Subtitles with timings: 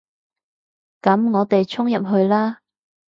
[1.03, 2.61] 噉我哋衝入去啦